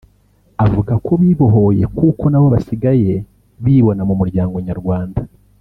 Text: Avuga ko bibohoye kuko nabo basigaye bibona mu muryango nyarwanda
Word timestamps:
Avuga 0.65 0.93
ko 1.05 1.11
bibohoye 1.21 1.83
kuko 1.97 2.23
nabo 2.29 2.47
basigaye 2.53 3.13
bibona 3.63 4.01
mu 4.09 4.15
muryango 4.19 4.55
nyarwanda 4.67 5.21